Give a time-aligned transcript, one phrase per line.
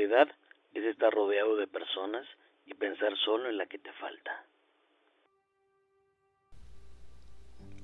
[0.00, 0.28] soledad
[0.72, 2.26] es estar rodeado de personas
[2.64, 4.46] y pensar solo en la que te falta.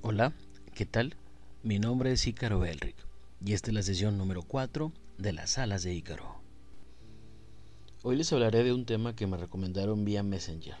[0.01, 0.33] Hola,
[0.75, 1.15] ¿qué tal?
[1.61, 2.95] Mi nombre es Ícaro Belric
[3.39, 6.41] y esta es la sesión número 4 de las alas de Ícaro.
[8.03, 10.77] Hoy les hablaré de un tema que me recomendaron vía Messenger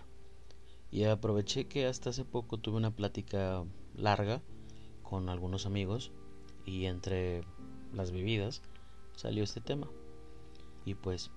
[0.89, 3.63] y aproveché que hasta hace poco tuve una plática
[3.95, 4.41] larga
[5.03, 6.11] con algunos amigos
[6.65, 7.41] y entre
[7.93, 8.63] las bebidas
[9.13, 9.87] salió este tema.
[10.87, 11.31] Y pues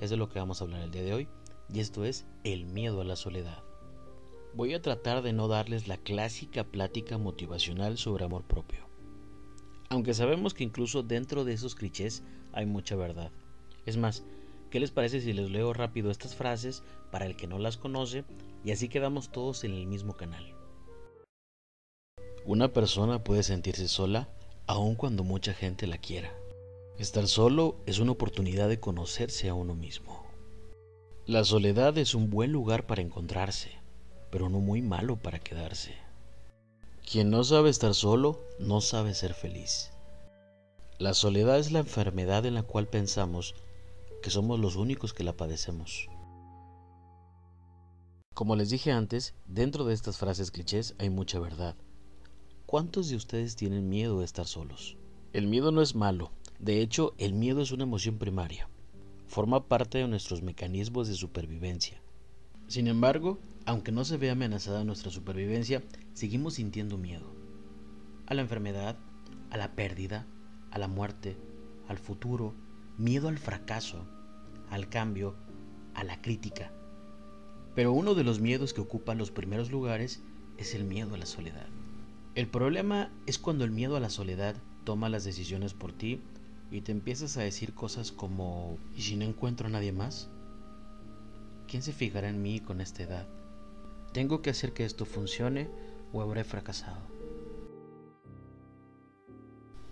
[0.00, 1.28] es de lo que vamos a hablar el día de hoy
[1.72, 3.62] y esto es el miedo a la soledad.
[4.54, 8.80] Voy a tratar de no darles la clásica plática motivacional sobre amor propio.
[9.88, 13.30] Aunque sabemos que incluso dentro de esos clichés hay mucha verdad.
[13.86, 14.24] Es más,
[14.68, 18.24] ¿qué les parece si les leo rápido estas frases para el que no las conoce
[18.64, 20.56] y así quedamos todos en el mismo canal?
[22.44, 24.28] Una persona puede sentirse sola
[24.66, 26.41] aun cuando mucha gente la quiera.
[26.98, 30.24] Estar solo es una oportunidad de conocerse a uno mismo.
[31.26, 33.82] La soledad es un buen lugar para encontrarse
[34.32, 35.94] pero no muy malo para quedarse.
[37.08, 39.90] Quien no sabe estar solo, no sabe ser feliz.
[40.98, 43.54] La soledad es la enfermedad en la cual pensamos
[44.22, 46.08] que somos los únicos que la padecemos.
[48.32, 51.76] Como les dije antes, dentro de estas frases clichés hay mucha verdad.
[52.64, 54.96] ¿Cuántos de ustedes tienen miedo de estar solos?
[55.34, 56.30] El miedo no es malo,
[56.62, 58.68] de hecho el miedo es una emoción primaria.
[59.26, 62.00] Forma parte de nuestros mecanismos de supervivencia.
[62.68, 65.82] Sin embargo, aunque no se ve amenazada nuestra supervivencia,
[66.14, 67.26] seguimos sintiendo miedo.
[68.26, 68.96] A la enfermedad,
[69.50, 70.24] a la pérdida,
[70.70, 71.36] a la muerte,
[71.88, 72.54] al futuro,
[72.96, 74.06] miedo al fracaso,
[74.70, 75.34] al cambio,
[75.94, 76.70] a la crítica.
[77.74, 80.22] Pero uno de los miedos que ocupa los primeros lugares
[80.58, 81.66] es el miedo a la soledad.
[82.36, 84.54] El problema es cuando el miedo a la soledad
[84.84, 86.20] toma las decisiones por ti
[86.72, 90.30] y te empiezas a decir cosas como ¿y si no encuentro a nadie más?
[91.68, 93.28] ¿Quién se fijará en mí con esta edad?
[94.12, 95.68] Tengo que hacer que esto funcione
[96.12, 97.00] o habré fracasado.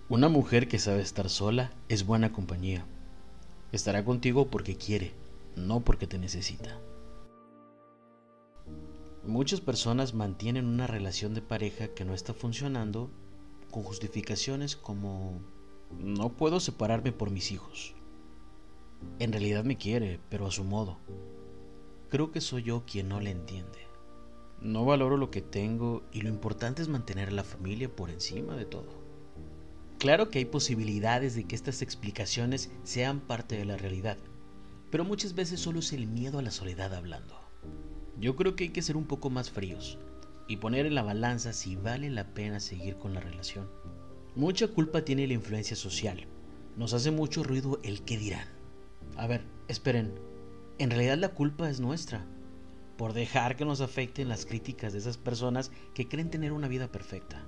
[0.09, 2.84] Una mujer que sabe estar sola es buena compañía.
[3.72, 5.12] Estará contigo porque quiere,
[5.56, 6.81] no porque te necesita.
[9.25, 13.10] Muchas personas mantienen una relación de pareja que no está funcionando
[13.71, 15.41] con justificaciones como
[15.99, 17.95] no puedo separarme por mis hijos.
[19.19, 20.99] En realidad me quiere, pero a su modo.
[22.09, 23.87] Creo que soy yo quien no le entiende.
[24.61, 28.56] No valoro lo que tengo y lo importante es mantener a la familia por encima
[28.56, 29.00] de todo.
[29.99, 34.19] Claro que hay posibilidades de que estas explicaciones sean parte de la realidad,
[34.91, 37.39] pero muchas veces solo es el miedo a la soledad hablando.
[38.19, 39.99] Yo creo que hay que ser un poco más fríos
[40.47, 43.69] y poner en la balanza si vale la pena seguir con la relación.
[44.37, 46.27] Mucha culpa tiene la influencia social.
[46.77, 48.47] Nos hace mucho ruido el qué dirán.
[49.17, 50.15] A ver, esperen.
[50.79, 52.25] En realidad la culpa es nuestra
[52.97, 56.93] por dejar que nos afecten las críticas de esas personas que creen tener una vida
[56.93, 57.45] perfecta.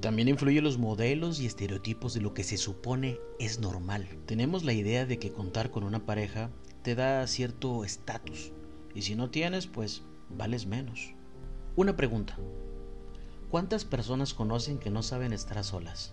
[0.00, 4.08] También influye los modelos y estereotipos de lo que se supone es normal.
[4.26, 6.50] Tenemos la idea de que contar con una pareja
[6.82, 8.52] te da cierto estatus
[8.94, 11.14] y si no tienes, pues vales menos.
[11.76, 12.36] Una pregunta.
[13.54, 16.12] ¿Cuántas personas conocen que no saben estar a solas?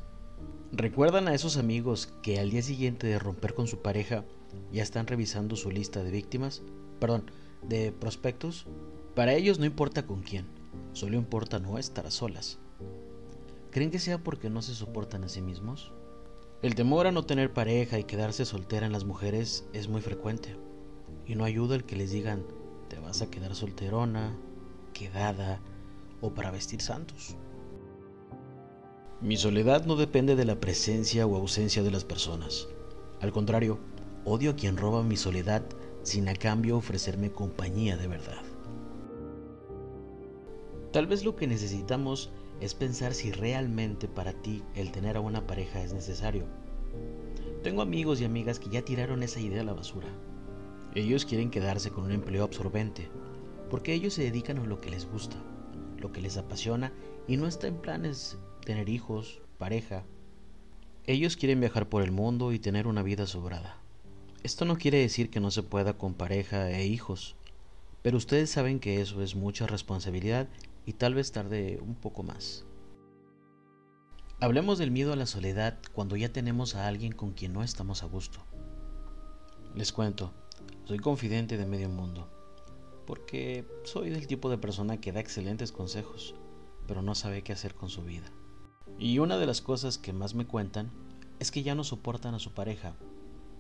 [0.72, 4.26] ¿Recuerdan a esos amigos que al día siguiente de romper con su pareja
[4.72, 6.62] ya están revisando su lista de víctimas?
[7.00, 7.32] Perdón,
[7.64, 8.68] de prospectos,
[9.16, 10.46] para ellos no importa con quién,
[10.94, 12.60] solo importa no estar a solas.
[13.72, 15.92] ¿Creen que sea porque no se soportan a sí mismos?
[16.62, 20.58] El temor a no tener pareja y quedarse soltera en las mujeres es muy frecuente,
[21.26, 22.46] y no ayuda el que les digan
[22.88, 24.38] te vas a quedar solterona,
[24.94, 25.60] quedada
[26.22, 27.36] o para vestir santos.
[29.22, 32.68] Mi soledad no depende de la presencia o ausencia de las personas.
[33.20, 33.78] Al contrario,
[34.26, 35.64] odio a quien roba mi soledad
[36.04, 38.42] sin a cambio ofrecerme compañía de verdad.
[40.92, 45.46] Tal vez lo que necesitamos es pensar si realmente para ti el tener a una
[45.48, 46.46] pareja es necesario.
[47.64, 50.08] Tengo amigos y amigas que ya tiraron esa idea a la basura.
[50.94, 53.10] Ellos quieren quedarse con un empleo absorbente,
[53.70, 55.38] porque ellos se dedican a lo que les gusta,
[56.02, 56.92] lo que les apasiona
[57.28, 60.04] y no está en planes tener hijos, pareja.
[61.06, 63.78] Ellos quieren viajar por el mundo y tener una vida sobrada.
[64.44, 67.36] Esto no quiere decir que no se pueda con pareja e hijos,
[68.02, 70.48] pero ustedes saben que eso es mucha responsabilidad
[70.86, 72.66] y tal vez tarde un poco más.
[74.40, 78.02] Hablemos del miedo a la soledad cuando ya tenemos a alguien con quien no estamos
[78.02, 78.40] a gusto.
[79.76, 80.34] Les cuento,
[80.86, 82.28] soy confidente de medio mundo,
[83.06, 86.36] porque soy del tipo de persona que da excelentes consejos,
[86.88, 88.32] pero no sabe qué hacer con su vida.
[88.98, 90.92] Y una de las cosas que más me cuentan
[91.40, 92.96] es que ya no soportan a su pareja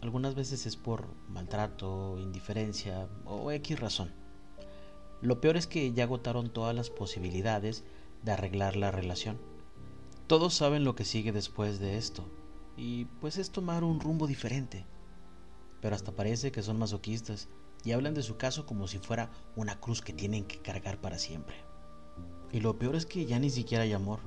[0.01, 4.11] algunas veces es por maltrato, indiferencia o X razón.
[5.21, 7.83] Lo peor es que ya agotaron todas las posibilidades
[8.23, 9.39] de arreglar la relación.
[10.25, 12.25] Todos saben lo que sigue después de esto,
[12.75, 14.87] y pues es tomar un rumbo diferente.
[15.81, 17.47] Pero hasta parece que son masoquistas
[17.83, 21.17] y hablan de su caso como si fuera una cruz que tienen que cargar para
[21.17, 21.55] siempre.
[22.51, 24.19] Y lo peor es que ya ni siquiera hay amor,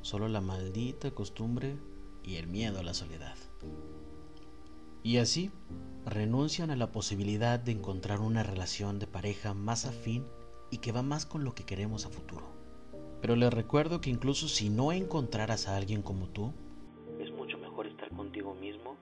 [0.00, 1.76] solo la maldita costumbre
[2.22, 3.36] y el miedo a la soledad.
[5.02, 5.50] Y así
[6.04, 10.24] renuncian a la posibilidad de encontrar una relación de pareja más afín
[10.70, 12.46] y que va más con lo que queremos a futuro.
[13.20, 16.52] Pero les recuerdo que incluso si no encontraras a alguien como tú,
[17.20, 18.96] es mucho mejor estar contigo mismo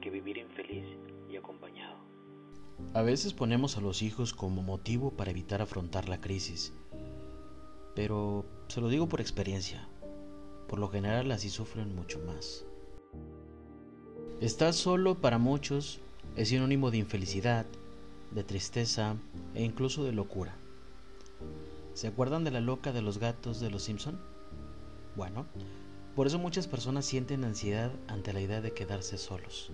[0.00, 0.84] que vivir infeliz
[1.30, 1.96] y acompañado.
[2.92, 6.72] A veces ponemos a los hijos como motivo para evitar afrontar la crisis,
[7.94, 9.88] pero se lo digo por experiencia,
[10.68, 12.64] por lo general así sufren mucho más.
[14.40, 16.00] Estar solo para muchos
[16.36, 17.66] es sinónimo de infelicidad,
[18.30, 19.16] de tristeza
[19.54, 20.56] e incluso de locura.
[21.94, 24.18] ¿Se acuerdan de la loca de los gatos de los Simpson?
[25.16, 25.46] Bueno,
[26.16, 29.70] por eso muchas personas sienten ansiedad ante la idea de quedarse solos.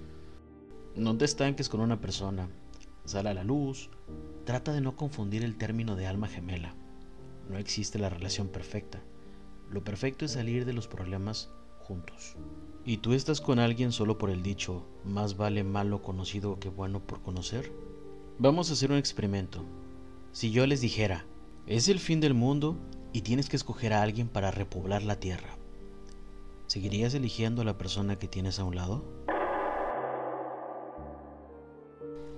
[0.94, 2.48] No te estanques con una persona,
[3.06, 3.90] sal a la luz,
[4.44, 6.74] trata de no confundir el término de alma gemela.
[7.48, 9.00] No existe la relación perfecta.
[9.70, 11.50] Lo perfecto es salir de los problemas
[11.80, 12.36] juntos.
[12.84, 17.00] ¿Y tú estás con alguien solo por el dicho, más vale malo conocido que bueno
[17.00, 17.72] por conocer?
[18.38, 19.64] Vamos a hacer un experimento.
[20.32, 21.24] Si yo les dijera,
[21.66, 22.76] es el fin del mundo
[23.12, 25.56] y tienes que escoger a alguien para repoblar la tierra.
[26.66, 29.04] ¿Seguirías eligiendo a la persona que tienes a un lado?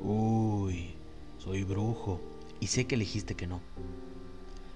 [0.00, 0.94] Uy,
[1.38, 2.20] soy brujo
[2.60, 3.60] y sé que elegiste que no.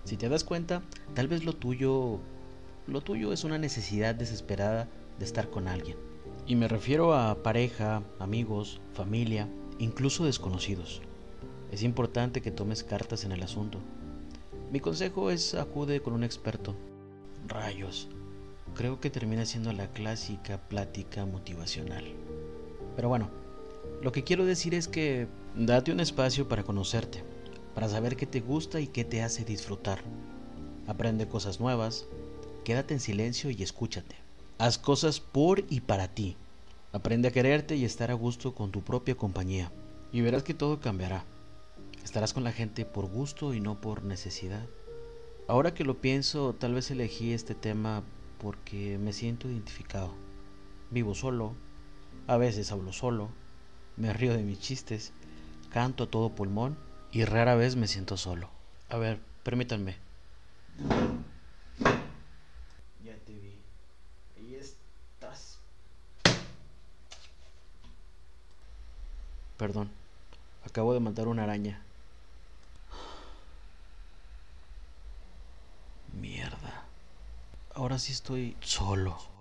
[0.05, 0.83] Si te das cuenta,
[1.15, 2.21] tal vez lo tuyo
[2.89, 4.89] lo tuyo es una necesidad desesperada
[5.19, 5.97] de estar con alguien.
[6.47, 9.49] Y me refiero a pareja, amigos, familia,
[9.79, 11.01] incluso desconocidos.
[11.71, 13.79] Es importante que tomes cartas en el asunto.
[14.73, 16.75] Mi consejo es acude con un experto.
[17.47, 18.09] Rayos.
[18.75, 22.05] Creo que termina siendo la clásica plática motivacional.
[22.97, 23.31] Pero bueno,
[24.03, 27.23] lo que quiero decir es que date un espacio para conocerte,
[27.75, 30.01] para saber qué te gusta y qué te hace disfrutar.
[30.87, 32.07] Aprende cosas nuevas,
[32.65, 34.17] quédate en silencio y escúchate.
[34.59, 36.37] Haz cosas por y para ti.
[36.93, 39.73] Aprende a quererte y estar a gusto con tu propia compañía.
[40.13, 41.25] Y verás que todo cambiará.
[42.05, 44.67] Estarás con la gente por gusto y no por necesidad.
[45.49, 48.03] Ahora que lo pienso, tal vez elegí este tema
[48.39, 50.13] porque me siento identificado.
[50.91, 51.55] Vivo solo,
[52.27, 53.31] a veces hablo solo,
[53.97, 55.13] me río de mis chistes,
[55.71, 56.77] canto a todo pulmón
[57.13, 58.49] y rara vez me siento solo.
[58.89, 59.97] A ver, permítanme.
[63.05, 63.59] Ya te vi.
[64.37, 65.59] Ahí estás.
[69.57, 69.91] Perdón,
[70.65, 71.83] acabo de matar una araña.
[77.75, 79.32] Ahora sí estoy solo.